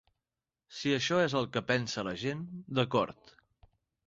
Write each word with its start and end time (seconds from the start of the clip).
Si 0.77 0.93
això 0.95 1.19
és 1.25 1.35
el 1.41 1.47
que 1.57 1.63
pensa 1.73 2.07
la 2.09 2.15
gent, 2.23 2.43
d'acord. 2.81 3.37